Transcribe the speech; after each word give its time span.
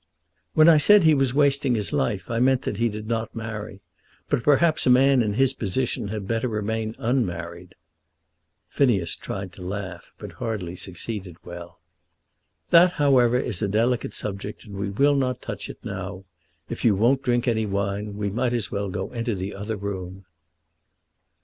"When 0.55 0.67
I 0.67 0.79
said 0.79 1.03
he 1.03 1.13
was 1.13 1.35
wasting 1.35 1.75
his 1.75 1.93
life, 1.93 2.27
I 2.31 2.39
meant 2.39 2.63
that 2.63 2.77
he 2.77 2.89
did 2.89 3.05
not 3.07 3.35
marry. 3.35 3.81
But 4.29 4.41
perhaps 4.41 4.87
a 4.87 4.89
man 4.89 5.21
in 5.21 5.35
his 5.35 5.53
position 5.53 6.07
had 6.07 6.27
better 6.27 6.47
remain 6.47 6.95
unmarried." 6.97 7.75
Phineas 8.67 9.15
tried 9.15 9.51
to 9.53 9.61
laugh, 9.61 10.11
but 10.17 10.31
hardly 10.41 10.75
succeeded 10.75 11.35
well. 11.45 11.81
"That, 12.71 12.93
however, 12.93 13.37
is 13.37 13.61
a 13.61 13.67
delicate 13.67 14.15
subject, 14.15 14.63
and 14.65 14.73
we 14.75 14.89
will 14.89 15.13
not 15.15 15.39
touch 15.39 15.69
it 15.69 15.77
now. 15.85 16.23
If 16.67 16.83
you 16.83 16.95
won't 16.95 17.21
drink 17.21 17.47
any 17.47 17.67
wine 17.67 18.17
we 18.17 18.31
might 18.31 18.55
as 18.55 18.71
well 18.71 18.89
go 18.89 19.11
into 19.11 19.35
the 19.35 19.53
other 19.53 19.75
room." 19.77 20.25